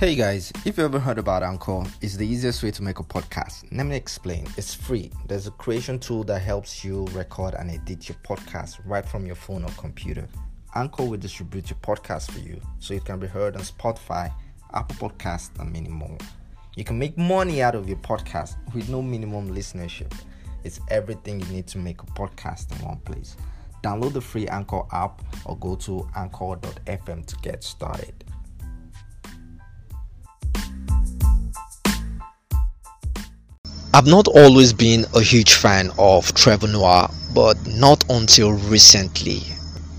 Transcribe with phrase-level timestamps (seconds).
[0.00, 3.02] Hey guys, if you ever heard about Anchor, it's the easiest way to make a
[3.02, 3.66] podcast.
[3.70, 4.46] Let me explain.
[4.56, 5.10] It's free.
[5.28, 9.34] There's a creation tool that helps you record and edit your podcast right from your
[9.34, 10.26] phone or computer.
[10.74, 14.32] Anchor will distribute your podcast for you so it can be heard on Spotify,
[14.72, 16.16] Apple Podcasts, and many more.
[16.76, 20.14] You can make money out of your podcast with no minimum listenership.
[20.64, 23.36] It's everything you need to make a podcast in one place.
[23.82, 28.24] Download the free Anchor app or go to anchor.fm to get started.
[33.92, 39.42] I've not always been a huge fan of Trevor Noah, but not until recently.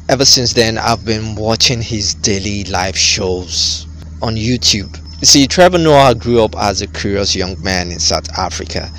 [0.08, 3.86] Ever since then, I've been watching his daily live shows
[4.22, 4.98] on YouTube.
[5.20, 8.90] You see, Trevor Noah grew up as a curious young man in South Africa.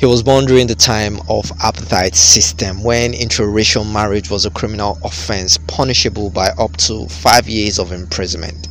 [0.00, 4.98] He was born during the time of apartheid system when interracial marriage was a criminal
[5.04, 8.66] offense punishable by up to 5 years of imprisonment.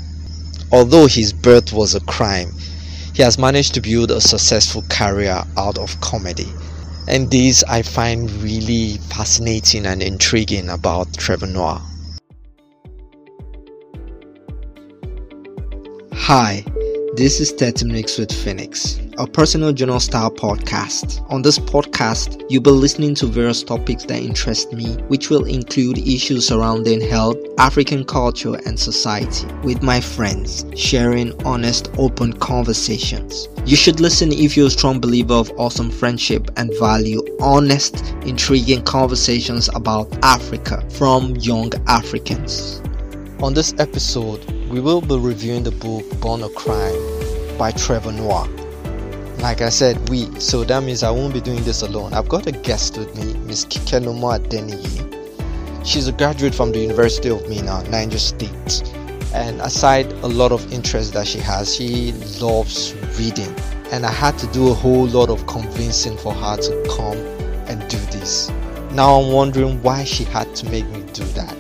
[0.74, 2.52] Although his birth was a crime,
[3.18, 6.46] he has managed to build a successful career out of comedy.
[7.08, 11.82] And this I find really fascinating and intriguing about Trevor Noah.
[16.14, 16.64] Hi,
[17.18, 21.26] this is 30 Minutes with Phoenix, a personal journal style podcast.
[21.32, 25.98] On this podcast, you'll be listening to various topics that interest me, which will include
[25.98, 33.48] issues surrounding health, African culture, and society, with my friends, sharing honest, open conversations.
[33.66, 38.84] You should listen if you're a strong believer of awesome friendship and value honest, intriguing
[38.84, 42.80] conversations about Africa from young Africans.
[43.42, 47.07] On this episode, we will be reviewing the book Born a Crime
[47.58, 48.48] by Trevor Noah.
[49.40, 52.14] Like I said, we, so that means I won't be doing this alone.
[52.14, 55.86] I've got a guest with me, Miss Kikelomo Adeniyi.
[55.86, 58.84] She's a graduate from the University of Minna, uh, Niger State.
[59.34, 63.56] And aside a lot of interest that she has, she loves reading.
[63.92, 67.18] And I had to do a whole lot of convincing for her to come
[67.68, 68.50] and do this.
[68.92, 71.56] Now I'm wondering why she had to make me do that.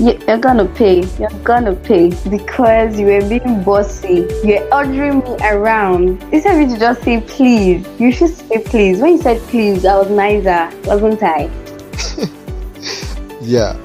[0.00, 1.02] You're gonna pay.
[1.18, 4.26] You're gonna pay because you were being bossy.
[4.42, 6.22] You're ordering me around.
[6.32, 8.98] Instead of you to just say please, you should say please.
[9.00, 11.50] When you said please, I was nicer, wasn't I?
[13.42, 13.76] yeah.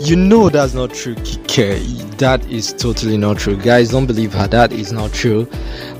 [0.00, 2.18] You know that's not true, Kike.
[2.18, 3.56] That is totally not true.
[3.56, 4.46] Guys, don't believe her.
[4.46, 5.50] That is not true.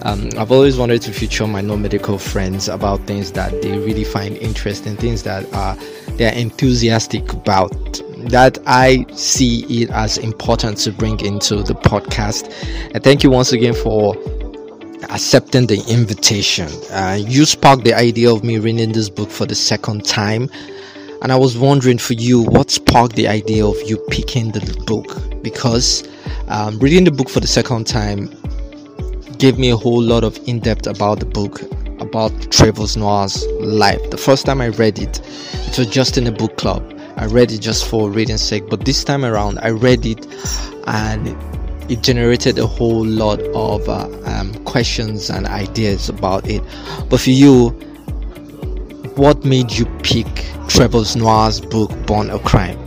[0.02, 4.36] Um, I've always wanted to feature my non-medical friends about things that they really find
[4.36, 5.76] interesting, things that are
[6.16, 8.00] they're enthusiastic about
[8.30, 12.52] that I see it as important to bring into the podcast.
[12.94, 14.16] And thank you once again for
[15.10, 16.68] accepting the invitation.
[16.90, 20.48] Uh, you sparked the idea of me reading this book for the second time.
[21.22, 25.16] And I was wondering for you, what sparked the idea of you picking the book?
[25.42, 26.08] Because
[26.48, 28.28] um, reading the book for the second time
[29.38, 31.62] gave me a whole lot of in depth about the book,
[32.00, 34.00] about Trevor Noah's life.
[34.10, 35.20] The first time I read it,
[35.68, 36.82] it was just in a book club.
[37.16, 40.26] I read it just for reading sake, but this time around I read it
[40.86, 41.36] and
[41.90, 46.62] it generated a whole lot of uh, um, questions and ideas about it.
[47.08, 47.70] But for you,
[49.16, 50.26] what made you pick
[50.68, 52.78] Trevor Noah's book Born a Crime?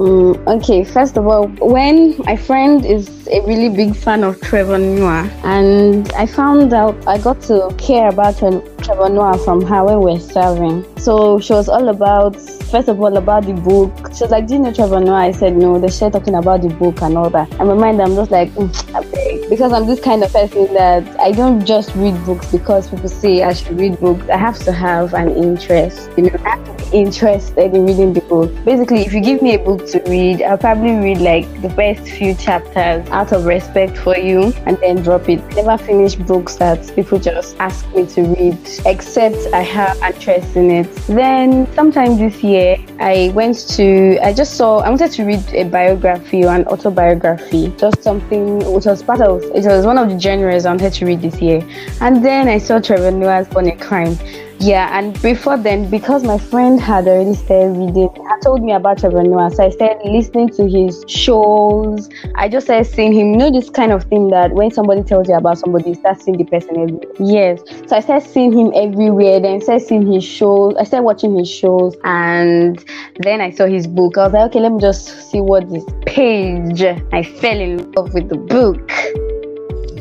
[0.00, 4.78] Mm, okay, first of all, when my friend is a really big fan of Trevor
[4.78, 10.14] Noah, and I found out I got to care about Trevor Noah from when we
[10.14, 10.86] were serving.
[10.96, 12.34] So she was all about,
[12.70, 13.92] first of all, about the book.
[14.14, 15.26] She was like, Do you know Trevor Noah?
[15.26, 15.78] I said, No.
[15.78, 17.50] They started talking about the book and all that.
[17.58, 19.09] And my mind, I'm just like, mm,
[19.48, 23.42] Because I'm this kind of person that I don't just read books because people say
[23.42, 24.28] I should read books.
[24.28, 26.10] I have to have an interest.
[26.16, 28.52] You know, I have to be interested in reading the book.
[28.64, 32.02] Basically, if you give me a book to read, I'll probably read like the first
[32.02, 35.40] few chapters out of respect for you and then drop it.
[35.54, 40.70] Never finish books that people just ask me to read, except I have interest in
[40.70, 40.92] it.
[41.06, 45.64] Then, sometime this year, I went to, I just saw, I wanted to read a
[45.64, 50.18] biography or an autobiography, just something which was part of, it was one of the
[50.18, 51.66] genres I wanted to read this year.
[52.00, 54.16] And then I saw Trevor Noah's Born a Crime.
[54.62, 58.98] Yeah, and before then, because my friend had already started reading, had told me about
[58.98, 62.10] Trevor Noah, so I started listening to his shows.
[62.34, 63.30] I just started seeing him.
[63.30, 66.20] You know, this kind of thing that when somebody tells you about somebody, you start
[66.20, 67.08] seeing the person everywhere.
[67.18, 69.40] Yes, so I started seeing him everywhere.
[69.40, 70.74] Then I started seeing his shows.
[70.78, 72.84] I started watching his shows, and
[73.20, 74.18] then I saw his book.
[74.18, 76.82] I was like, okay, let me just see what this page.
[76.82, 78.92] I fell in love with the book.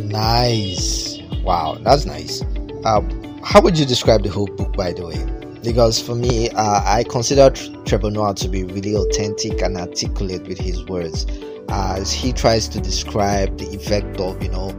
[0.09, 1.19] Nice.
[1.43, 2.41] Wow, that's nice.
[2.83, 5.61] Um, how would you describe the whole book, by the way?
[5.63, 7.49] Because for me, uh, I consider
[7.85, 11.25] Trevor Noah to be really authentic and articulate with his words.
[11.71, 14.69] as he tries to describe the effect of, you know,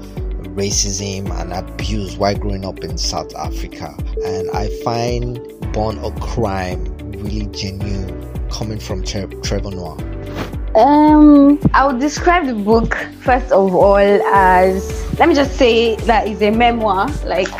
[0.56, 3.94] racism and abuse while growing up in South Africa.
[4.24, 5.38] And I find
[5.72, 8.10] Born a Crime really genuine
[8.50, 10.09] coming from Tre- Trevor Noah.
[10.80, 16.26] Um, I would describe the book first of all as let me just say that
[16.26, 17.52] it's a memoir, like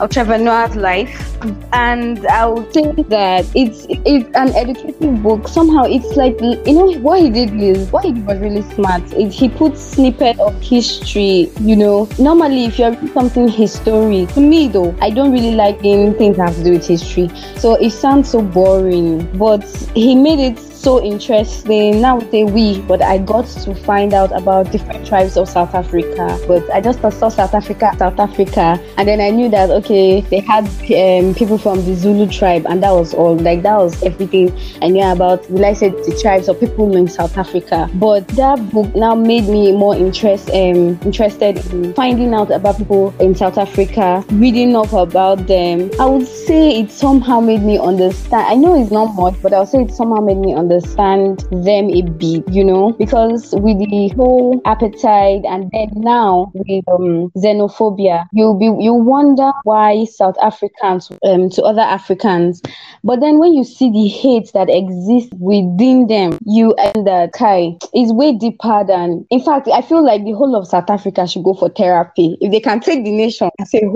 [0.00, 1.38] of Trevor Noah's life,
[1.72, 5.46] and I would say that it's it's an educative book.
[5.46, 9.04] Somehow, it's like you know what he did is what he did was really smart.
[9.12, 11.52] It, he put snippet of history.
[11.60, 16.36] You know, normally if you're something historic, to me though, I don't really like things
[16.38, 17.30] that have to do with history.
[17.58, 22.02] So it sounds so boring, but he made it so interesting.
[22.02, 26.38] Now say we, but I got to find out about different tribes of South Africa.
[26.46, 30.40] But I just saw South Africa, South Africa, and then I knew that okay, they
[30.40, 33.34] had um, people from the Zulu tribe, and that was all.
[33.34, 34.52] Like that was everything
[34.82, 35.50] I knew about.
[35.50, 37.88] Will I say the tribes or people in South Africa?
[37.94, 43.14] But that book now made me more interest, um, interested in finding out about people
[43.20, 45.90] in South Africa, reading up about them.
[45.98, 48.48] I would say it somehow made me understand.
[48.48, 51.40] I know it's not much, but I would say it somehow made me understand understand
[51.50, 57.30] them a bit, you know, because with the whole apartheid and then now with um,
[57.36, 62.60] xenophobia, you'll be you wonder why South Africans um, to other Africans,
[63.02, 67.76] but then when you see the hate that exists within them, you end that Kai
[67.94, 69.26] is way deeper than.
[69.30, 72.50] In fact, I feel like the whole of South Africa should go for therapy if
[72.50, 73.50] they can take the nation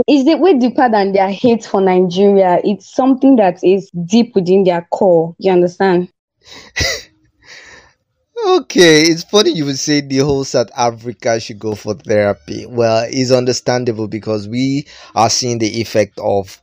[0.08, 2.60] is it way deeper than their hate for Nigeria.
[2.64, 5.34] It's something that is deep within their core.
[5.38, 6.08] You understand?
[8.46, 12.66] okay, it's funny you would say the whole South Africa should go for therapy.
[12.66, 16.60] Well, it's understandable because we are seeing the effect of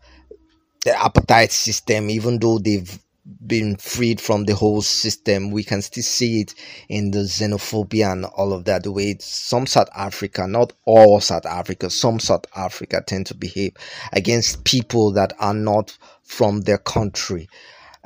[0.86, 3.00] the apartheid system, even though they've
[3.48, 6.54] been freed from the whole system, we can still see it
[6.90, 8.84] in the xenophobia and all of that.
[8.84, 13.74] The way some South Africa, not all South Africa, some South Africa tend to behave
[14.14, 17.50] against people that are not from their country.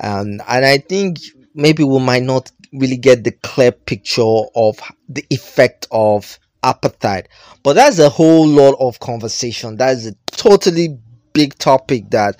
[0.01, 1.19] Um, and I think
[1.53, 7.25] maybe we might not really get the clear picture of the effect of apartheid.
[7.63, 9.77] But that's a whole lot of conversation.
[9.77, 10.97] That is a totally
[11.33, 12.37] big topic that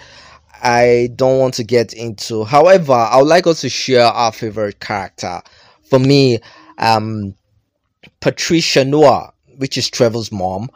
[0.62, 2.44] I don't want to get into.
[2.44, 5.42] However, I would like us to share our favorite character.
[5.90, 6.40] For me,
[6.78, 7.36] um,
[8.20, 10.70] Patricia Noah, which is Trevor's mom,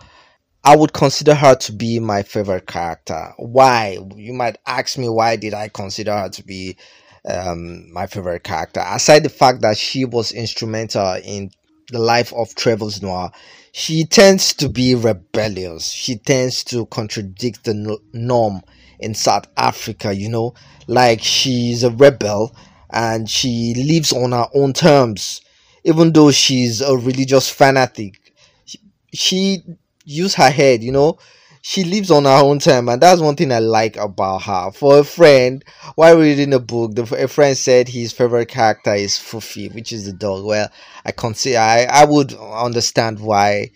[0.63, 3.33] I would consider her to be my favorite character.
[3.37, 3.97] Why?
[4.15, 6.77] You might ask me why did I consider her to be
[7.29, 8.83] um, my favorite character.
[8.85, 11.51] Aside the fact that she was instrumental in
[11.89, 13.31] the life of Trevor's Noah,
[13.71, 15.89] she tends to be rebellious.
[15.89, 18.61] She tends to contradict the norm
[18.99, 20.53] in South Africa, you know,
[20.87, 22.55] like she's a rebel
[22.89, 25.41] and she lives on her own terms,
[25.83, 28.33] even though she's a religious fanatic.
[28.65, 28.79] She,
[29.13, 29.63] she
[30.05, 31.17] use her head, you know,
[31.65, 34.69] she lives on her own time, and that's one thing I like about her.
[34.71, 35.63] For a friend,
[35.95, 40.05] while reading a book, the, a friend said his favorite character is Fufi, which is
[40.05, 40.43] the dog.
[40.43, 40.69] Well,
[41.05, 43.71] I consider I, I would understand why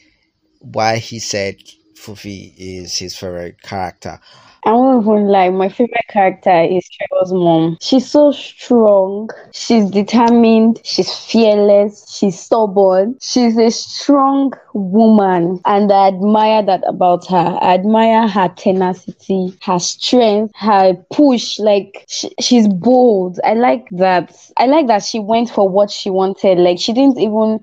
[0.60, 1.56] why he said
[1.96, 4.20] Fufi is his favorite character.
[4.68, 7.78] I won't even lie, my favorite character is Trevor's mom.
[7.82, 16.10] She's so strong, she's determined, she's fearless, she's stubborn, she's a strong woman, and I
[16.10, 17.58] admire that about her.
[17.62, 21.60] I admire her tenacity, her strength, her push.
[21.60, 23.40] Like she, she's bold.
[23.46, 24.36] I like that.
[24.58, 26.58] I like that she went for what she wanted.
[26.60, 27.62] Like she didn't even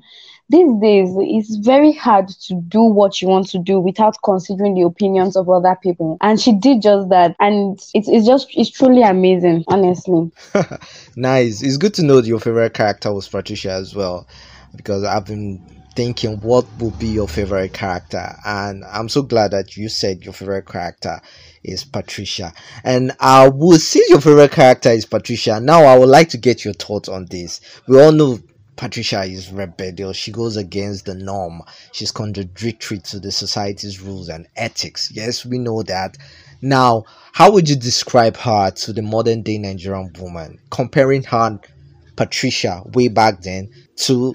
[0.50, 4.82] these days it's very hard to do what you want to do without considering the
[4.82, 6.18] opinions of other people.
[6.20, 7.34] And she did just that.
[7.40, 10.30] And it's, it's just it's truly amazing honestly.
[11.16, 11.62] Nice.
[11.62, 14.26] It's good to know your favorite character was patricia as well
[14.76, 18.34] because i've been thinking what would be your favorite character.
[18.44, 21.20] And i'm so glad that you said your favorite character
[21.62, 22.52] is patricia.
[22.82, 25.60] And i will see your favorite character is patricia.
[25.60, 27.60] Now i would like to get your thoughts on this.
[27.86, 28.38] We all know
[28.76, 30.16] Patricia is rebellious.
[30.16, 31.62] She goes against the norm.
[31.92, 35.10] She's contradictory to the society's rules and ethics.
[35.12, 36.16] Yes, we know that.
[36.60, 40.58] Now, how would you describe her to the modern day Nigerian woman?
[40.70, 41.60] Comparing her,
[42.16, 44.34] Patricia, way back then, to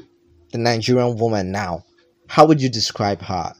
[0.52, 1.84] the Nigerian woman now.
[2.28, 3.54] How would you describe her?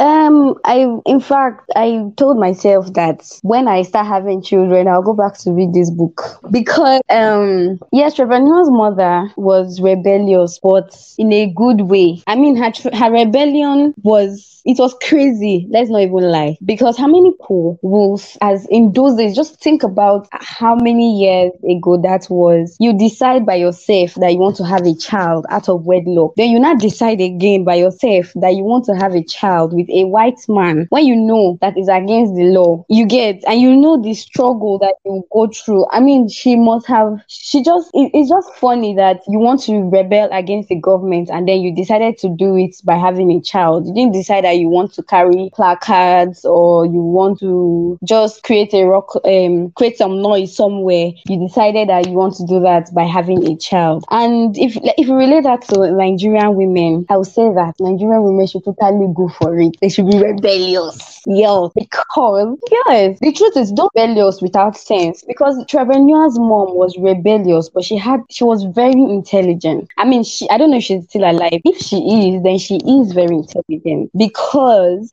[0.00, 5.12] Um, I in fact I told myself that when I start having children, I'll go
[5.12, 11.32] back to read this book because um yes, Trevor Noah's mother was rebellious, but in
[11.32, 12.22] a good way.
[12.28, 15.66] I mean, her her rebellion was it was crazy.
[15.70, 16.58] Let's not even lie.
[16.62, 21.52] Because how many people will, as in those days, just think about how many years
[21.68, 22.76] ago that was.
[22.78, 26.34] You decide by yourself that you want to have a child out of wedlock.
[26.36, 29.88] Then you not decide again by yourself that you want to have a child with
[29.88, 32.84] a white man when you know that is against the law.
[32.90, 35.86] You get, and you know the struggle that you go through.
[35.90, 39.88] I mean, she must have, she just, it, it's just funny that you want to
[39.88, 43.86] rebel against the government and then you decided to do it by having a child.
[43.86, 48.74] You didn't decide that you want to carry placards or you want to just create
[48.74, 51.12] a rock, um, create some noise somewhere.
[51.26, 54.04] You decided that you want to do that by having a child.
[54.10, 58.46] And if if you relate that to Nigerian women, I would say that Nigerian women
[58.46, 59.76] should totally go for it.
[59.80, 61.20] They should be rebellious.
[61.26, 65.24] Yeah, because yes, the truth is don't be rebellious without sense.
[65.26, 69.88] Because Trevor Noah's mom was rebellious, but she had she was very intelligent.
[69.96, 71.60] I mean, she I don't know if she's still alive.
[71.64, 74.10] If she is, then she is very intelligent.
[74.16, 74.47] Because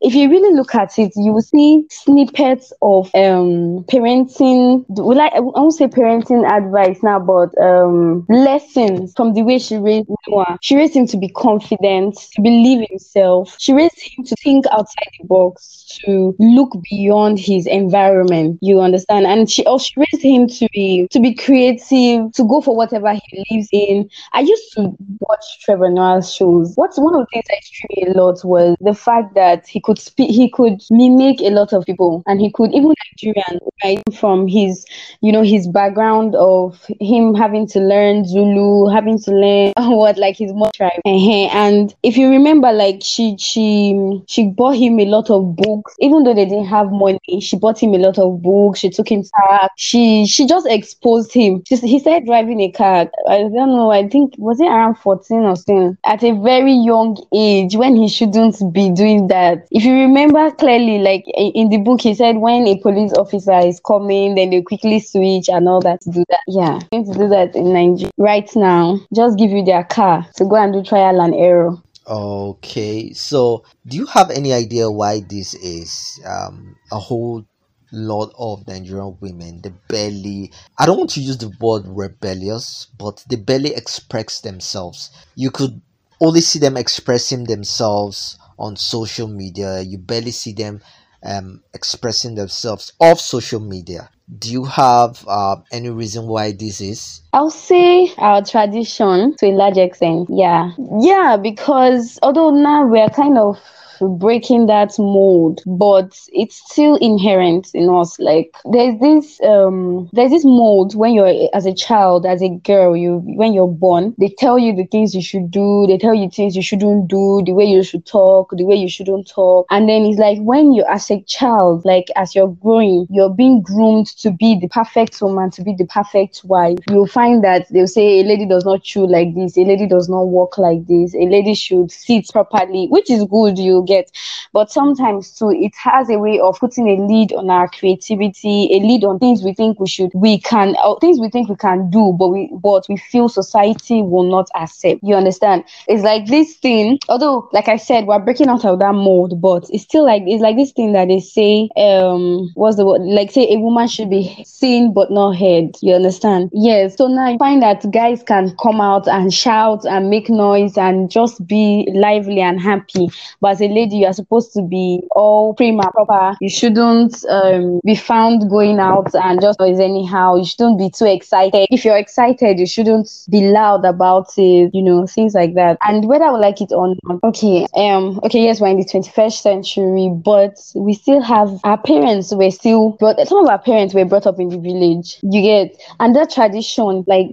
[0.01, 4.85] if you really look at it, you will see snippets of um parenting.
[4.89, 5.27] Will I?
[5.27, 10.57] I won't say parenting advice now, but um lessons from the way she raised Noah.
[10.61, 13.55] She raised him to be confident, to believe himself.
[13.59, 18.59] She raised him to think outside the box, to look beyond his environment.
[18.61, 19.25] You understand?
[19.25, 23.45] And she also raised him to be to be creative, to go for whatever he
[23.51, 24.09] lives in.
[24.33, 26.73] I used to watch Trevor Noah's shows.
[26.75, 29.99] What's one of the things I me a lot was the fact that he could
[29.99, 34.01] speak, he could mimic a lot of people, and he could even Nigerian, right?
[34.13, 34.85] From his,
[35.21, 40.37] you know, his background of him having to learn Zulu, having to learn what like
[40.37, 41.01] his mother tribe.
[41.05, 46.23] And if you remember, like she she she bought him a lot of books, even
[46.23, 47.19] though they didn't have money.
[47.39, 48.79] She bought him a lot of books.
[48.79, 49.71] She took him back.
[49.77, 51.63] She she just exposed him.
[51.67, 53.09] She, he started driving a car.
[53.27, 53.91] I don't know.
[53.91, 58.07] I think was it around fourteen or something at a very young age when he
[58.07, 59.67] shouldn't be doing that.
[59.71, 63.79] If you remember clearly, like in the book, he said when a police officer is
[63.79, 66.41] coming, then they quickly switch and all that to do that.
[66.47, 68.99] Yeah, going to do that in Nigeria right now.
[69.13, 71.77] Just give you their car to go and do trial and error.
[72.07, 76.19] Okay, so do you have any idea why this is?
[76.25, 77.45] Um, a whole
[77.91, 83.23] lot of Nigerian women, they barely, I don't want to use the word rebellious, but
[83.29, 85.09] they barely express themselves.
[85.35, 85.81] You could
[86.25, 90.81] only see them expressing themselves on social media, you barely see them
[91.23, 94.09] um, expressing themselves off social media.
[94.39, 97.21] Do you have uh, any reason why this is?
[97.31, 100.29] I'll say our tradition to a large extent.
[100.31, 100.71] Yeah.
[100.99, 103.59] Yeah, because although now we're kind of
[104.01, 108.19] breaking that mold, but it's still inherent in us.
[108.19, 112.95] Like there's this um there's this mold when you're as a child, as a girl,
[112.95, 116.29] you when you're born, they tell you the things you should do, they tell you
[116.29, 119.67] things you shouldn't do, the way you should talk, the way you shouldn't talk.
[119.69, 123.61] And then it's like when you as a child, like as you're growing, you're being
[123.61, 126.77] groomed to be the perfect woman, to be the perfect wife.
[126.89, 130.09] You'll find that they'll say a lady does not chew like this, a lady does
[130.09, 133.57] not walk like this, a lady should sit properly, which is good.
[133.57, 134.11] You get.
[134.53, 138.79] But sometimes too, it has a way of putting a lead on our creativity, a
[138.79, 141.89] lead on things we think we should, we can, uh, things we think we can
[141.89, 145.01] do, but we, but we feel society will not accept.
[145.03, 145.63] You understand?
[145.87, 146.99] It's like this thing.
[147.09, 150.41] Although, like I said, we're breaking out of that mold, but it's still like it's
[150.41, 151.69] like this thing that they say.
[151.77, 153.01] Um, what's the word?
[153.01, 155.75] Like say a woman should be seen but not heard.
[155.81, 156.49] You understand?
[156.53, 156.97] Yes.
[156.97, 161.09] So now you find that guys can come out and shout and make noise and
[161.09, 163.09] just be lively and happy,
[163.41, 166.35] but as a lady, you are supposed to be all prima proper.
[166.41, 170.35] You shouldn't um, be found going out and just noise anyhow.
[170.35, 171.67] You shouldn't be too excited.
[171.69, 174.71] If you're excited, you shouldn't be loud about it.
[174.73, 175.77] You know, things like that.
[175.81, 179.41] And whether I like it or not, okay, um, okay, yes, we're in the 21st
[179.41, 184.05] century, but we still have our parents were still, but some of our parents were
[184.05, 185.17] brought up in the village.
[185.23, 187.27] You get, and that tradition, like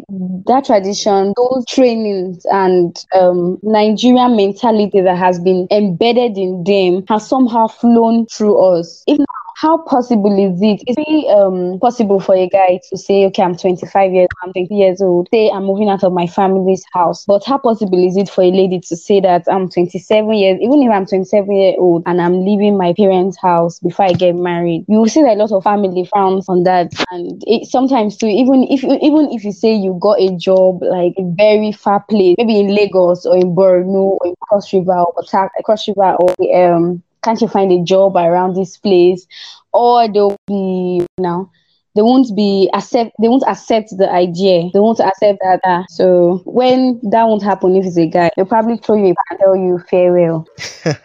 [0.47, 7.29] that tradition, those trainings and um, Nigerian mentality that has been embedded in them has
[7.29, 9.05] somehow flown through us.
[9.07, 10.83] If not, how possible is it?
[10.89, 14.75] Is it um, possible for a guy to say, okay, I'm 25 years, I'm 20
[14.75, 17.25] years old, say I'm moving out of my family's house?
[17.25, 20.83] But how possible is it for a lady to say that I'm 27 years, even
[20.83, 24.85] if I'm 27 years old and I'm leaving my parents' house before I get married?
[24.89, 28.27] You will see that a lot of family frowns on that, and it, sometimes too,
[28.27, 32.35] even if even if you say you got a job like a very far place,
[32.39, 35.23] maybe in Lagos or in Borno or in Cross River or
[35.65, 39.27] Cross River or um can't you find a job around this place?
[39.73, 41.51] Or they'll be now
[41.95, 44.71] they won't be accept they won't accept the idea.
[44.73, 45.61] They won't accept that.
[45.65, 49.39] Uh, so when that won't happen if it's a guy, they'll probably throw you and
[49.39, 50.47] tell you farewell.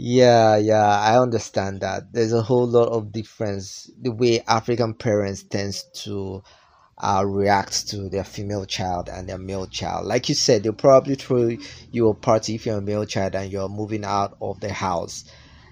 [0.00, 2.12] Yeah, yeah, I understand that.
[2.12, 6.44] There's a whole lot of difference the way African parents tends to
[6.98, 10.06] uh, react to their female child and their male child.
[10.06, 11.56] Like you said, they'll probably throw
[11.90, 15.24] you a party if you're a male child and you're moving out of the house,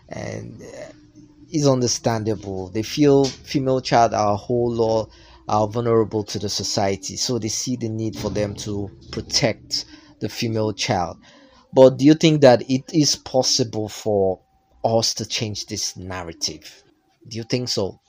[0.09, 0.93] and uh,
[1.51, 2.69] it's understandable.
[2.69, 5.11] They feel female child are a whole lot
[5.49, 9.85] are vulnerable to the society, so they see the need for them to protect
[10.21, 11.19] the female child.
[11.73, 14.41] But do you think that it is possible for
[14.85, 16.83] us to change this narrative?
[17.29, 18.01] Do you think so?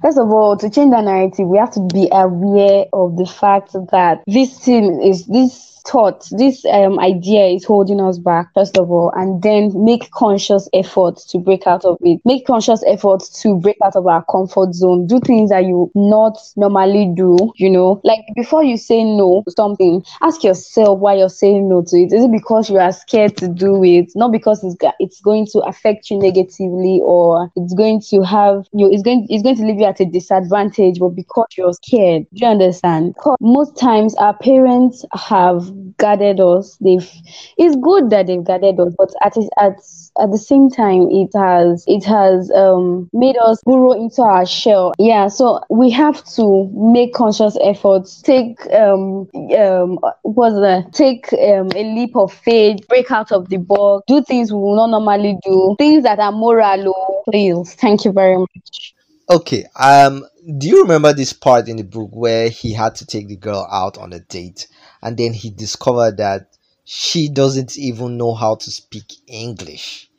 [0.00, 3.72] First of all, to change the narrative, we have to be aware of the fact
[3.72, 8.90] that this thing is this thought, this um, idea is holding us back, first of
[8.90, 12.20] all, and then make conscious efforts to break out of it.
[12.24, 15.06] Make conscious efforts to break out of our comfort zone.
[15.06, 18.00] Do things that you not normally do, you know.
[18.04, 22.12] Like before you say no to something, ask yourself why you're saying no to it.
[22.12, 24.12] Is it because you are scared to do it?
[24.14, 28.90] Not because it's it's going to affect you negatively or it's going to have you
[28.90, 32.26] it's going it's going to leave you at a disadvantage, but because you're scared.
[32.34, 33.14] Do you understand?
[33.40, 36.76] Most times our parents have guarded us.
[36.80, 37.08] They've
[37.56, 39.74] it's good that they've guarded us, but at at
[40.20, 44.92] at the same time it has it has um made us burrow into our shell.
[44.98, 51.70] Yeah, so we have to make conscious efforts, take um um what's that take um
[51.74, 55.36] a leap of faith, break out of the box, do things we will not normally
[55.44, 57.22] do, things that are moral.
[57.28, 58.94] Please, thank you very much.
[59.30, 59.64] Okay.
[59.78, 60.26] Um.
[60.58, 63.66] Do you remember this part in the book where he had to take the girl
[63.70, 64.66] out on a date,
[65.02, 66.48] and then he discovered that
[66.84, 70.10] she doesn't even know how to speak English?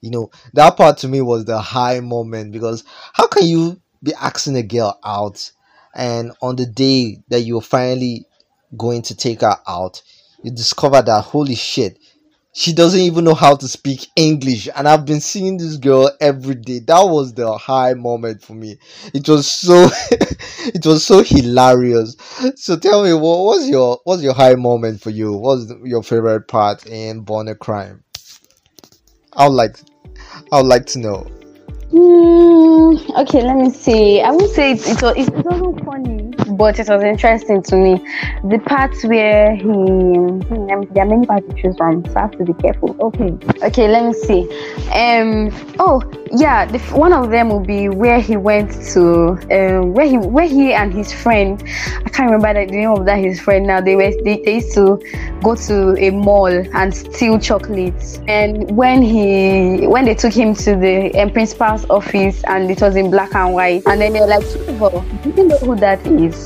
[0.00, 4.14] You know that part to me was the high moment because how can you be
[4.14, 5.50] asking a girl out,
[5.94, 8.26] and on the day that you're finally
[8.76, 10.02] going to take her out,
[10.42, 11.98] you discover that holy shit,
[12.56, 14.66] she doesn't even know how to speak English.
[14.74, 16.78] And I've been seeing this girl every day.
[16.78, 18.78] That was the high moment for me.
[19.12, 22.16] It was so it was so hilarious.
[22.54, 25.34] So tell me what was your what's your high moment for you?
[25.34, 28.02] What's your favorite part in Born a Crime?
[29.34, 29.76] I would like
[30.50, 31.30] I would like to know.
[31.92, 34.22] Mm, okay, let me see.
[34.22, 37.94] I would say it, it was it wasn't funny, but it was interesting to me.
[38.44, 40.40] The parts where he hmm,
[40.92, 42.96] there are many parts to choose from, so I have to be careful.
[43.00, 44.42] Okay, okay, let me see.
[44.92, 50.06] Um, oh yeah, the, one of them will be where he went to, um, where
[50.06, 51.62] he where he and his friend.
[52.04, 53.80] I can't remember the name of that his friend now.
[53.80, 55.00] They were they, they used to
[55.42, 60.76] go to a mall and steal chocolates, and when he when they took him to
[60.76, 63.82] the um, principal office and it was in black and white.
[63.86, 64.42] And then they're like,
[65.22, 66.45] do you know who that is?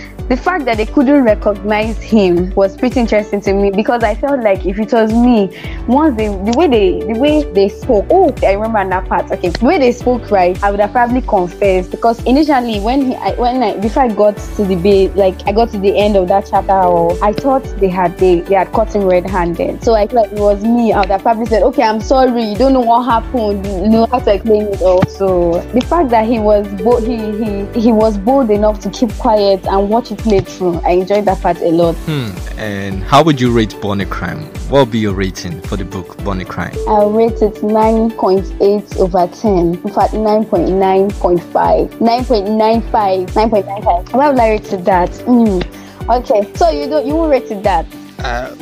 [0.31, 4.41] the fact that they couldn't recognize him was pretty interesting to me because I felt
[4.41, 5.49] like if it was me,
[5.87, 9.29] once they the way they the way they spoke, oh I remember that part.
[9.29, 13.15] Okay, the way they spoke right, I would have probably confessed because initially when he,
[13.15, 16.15] I, when I before I got to the bit like I got to the end
[16.15, 19.83] of that chapter, I thought they had they, they had caught him red-handed.
[19.83, 20.93] So I like it was me.
[20.93, 24.05] I would have probably said, okay, I'm sorry, you don't know what happened, you know
[24.05, 25.59] how to explain it also.
[25.73, 29.67] The fact that he was bo- he he he was bold enough to keep quiet
[29.67, 30.83] and watch it playthrough.
[30.85, 31.95] I enjoyed that part a lot.
[32.05, 32.31] Hmm.
[32.59, 34.43] And how would you rate Born a Crime?
[34.69, 36.75] What would be your rating for the book Born a Crime?
[36.87, 39.57] I'll rate it 9.8 over 10.
[39.57, 41.89] In fact, 9.9.5.
[41.89, 43.27] 9.95.
[43.31, 44.13] 9.95.
[44.13, 45.09] Why would I rate it that?
[45.11, 45.61] Mm.
[46.09, 46.53] Okay.
[46.55, 47.85] So you don't you won't rate it that?
[48.19, 48.53] Uh,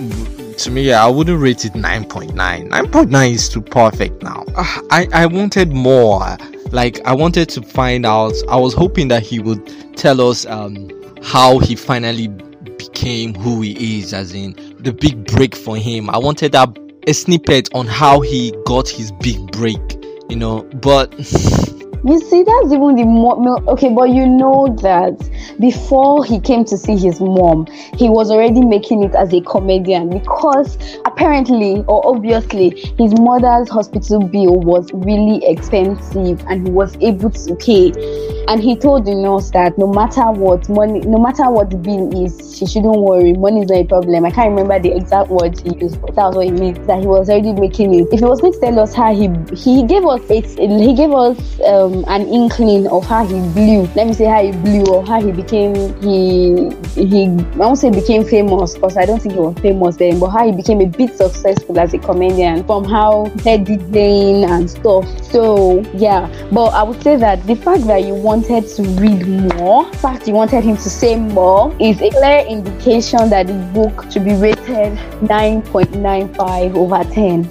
[0.59, 2.33] to me, I wouldn't rate it 9.9.
[2.33, 4.43] 9.9 is too perfect now.
[4.55, 6.37] Uh, I, I wanted more.
[6.71, 8.33] Like, I wanted to find out.
[8.49, 10.89] I was hoping that he would tell us um,
[11.23, 12.27] how he finally
[12.77, 16.09] became who he is, as in the big break for him.
[16.09, 16.71] I wanted a,
[17.07, 19.81] a snippet on how he got his big break,
[20.29, 21.13] you know, but.
[22.05, 25.28] You see, that's even the more okay, but you know that
[25.59, 30.09] before he came to see his mom, he was already making it as a comedian
[30.09, 37.29] because apparently or obviously his mother's hospital bill was really expensive and he was able
[37.29, 37.91] to pay.
[38.47, 42.25] And he told the nurse that no matter what money, no matter what the bill
[42.25, 43.33] is, she shouldn't worry.
[43.33, 44.25] Money is not a problem.
[44.25, 46.87] I can't remember the exact words he used, but that was what he meant.
[46.87, 48.07] That he was already making it.
[48.11, 51.11] If he was going to tell us how he he gave us it, he gave
[51.11, 51.37] us.
[51.61, 53.83] Um, an inkling of how he blew.
[53.95, 57.89] Let me say how he blew or how he became he he I won't say
[57.89, 60.85] became famous because I don't think he was famous then, but how he became a
[60.85, 65.05] bit successful as a comedian from how he DJing and stuff.
[65.31, 69.91] So yeah, but I would say that the fact that you wanted to read more,
[69.95, 74.25] fact you wanted him to say more, is a clear indication that the book should
[74.25, 77.47] be rated 9.95 over 10.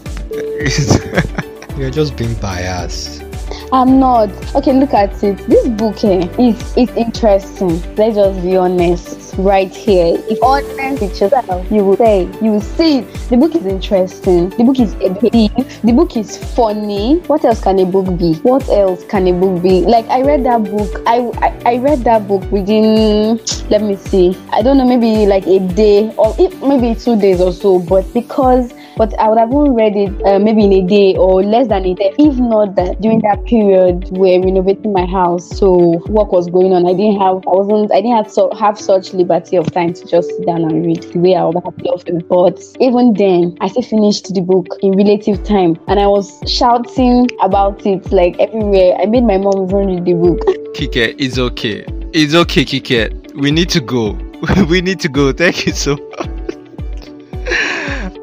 [1.79, 3.28] You're just being biased.
[3.71, 4.31] I'm not.
[4.55, 5.37] Okay, look at it.
[5.47, 7.81] This book here is is interesting.
[7.97, 9.35] Let's just be honest.
[9.37, 10.17] Right here.
[10.29, 13.03] If honest with yourself, you will say, you will see.
[13.29, 14.49] The book is interesting.
[14.51, 15.81] The book is educative.
[15.83, 17.19] The book is funny.
[17.27, 18.35] What else can a book be?
[18.37, 19.83] What else can a book be?
[19.83, 21.03] Like I read that book.
[21.07, 23.39] I I, I read that book within
[23.71, 24.37] let me see.
[24.51, 26.35] I don't know, maybe like a day or
[26.67, 27.79] maybe two days or so.
[27.79, 31.43] But because but I would have even read it uh, maybe in a day or
[31.43, 32.13] less than a day.
[32.19, 36.85] If not that during that period we're renovating my house, so work was going on.
[36.87, 40.05] I didn't have, I wasn't, I didn't have so have such liberty of time to
[40.05, 42.19] just sit down and read the way I would have loved to.
[42.29, 47.29] But even then, I still finished the book in relative time, and I was shouting
[47.41, 48.97] about it like everywhere.
[49.01, 50.41] I made my mom even read the book.
[50.75, 51.85] Kike, it's okay.
[52.13, 53.35] It's okay, Kike.
[53.35, 54.19] We need to go.
[54.69, 55.33] we need to go.
[55.33, 56.28] Thank you so much.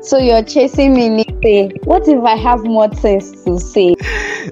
[0.06, 1.84] So you're chasing me, Nipe.
[1.86, 3.96] What if I have more things to say?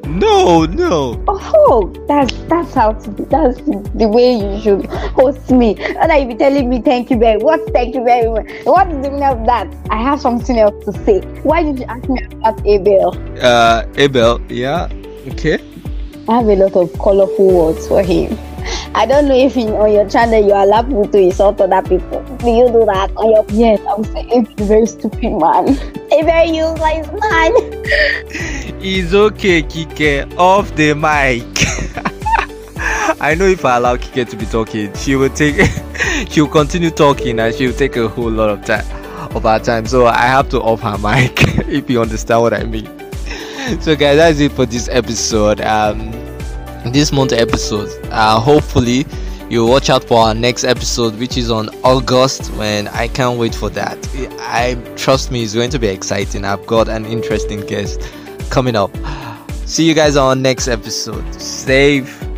[0.05, 1.23] No, no.
[1.27, 5.75] Oh, that's that's how to, that's the way you should host me.
[5.77, 7.61] And I be telling me thank you very much.
[7.71, 8.49] Thank you very much.
[8.63, 9.71] What is the meaning of that?
[9.91, 11.21] I have something else to say.
[11.43, 13.15] Why did you ask me about Abel?
[13.39, 14.41] Uh, Abel.
[14.49, 14.89] Yeah.
[15.33, 15.59] Okay.
[16.27, 18.35] I have a lot of colorful words for him.
[18.95, 22.21] I don't know if in, on your channel you allow people to insult other people.
[22.37, 23.45] Do you do that on your?
[23.49, 25.69] Yes, I would say it's a very stupid man,
[26.11, 27.51] a very useless man.
[28.81, 30.37] it's okay, Kike.
[30.37, 31.43] Off the mic.
[33.19, 35.55] I know if I allow Kike to be talking, she will take,
[36.29, 38.85] she will continue talking, and she will take a whole lot of time
[39.35, 39.87] of our time.
[39.87, 41.33] So I have to off her mic,
[41.67, 42.85] if you understand what I mean.
[43.81, 45.61] So guys, that's it for this episode.
[45.61, 46.22] Um,
[46.91, 47.89] this month episode.
[48.05, 49.05] Uh, hopefully,
[49.49, 52.51] you watch out for our next episode, which is on August.
[52.53, 53.97] When I can't wait for that.
[54.39, 56.45] I trust me, it's going to be exciting.
[56.45, 58.01] I've got an interesting guest
[58.49, 58.95] coming up.
[59.65, 61.23] See you guys on next episode.
[61.41, 62.32] Save